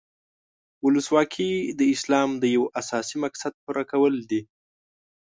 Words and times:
ولسواکي 0.85 1.51
د 1.79 1.81
اسلام 1.95 2.29
د 2.37 2.43
یو 2.55 2.63
اساسي 2.81 3.15
مقصد 3.23 3.53
پوره 3.63 3.83
کول 3.91 4.13
دي. 4.31 4.41